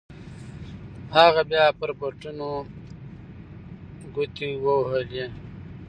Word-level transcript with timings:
هغه 1.17 1.41
بيا 1.51 1.65
پر 1.79 1.89
بټنو 1.99 2.51
گوټې 4.15 4.49
ووهلې. 4.63 5.25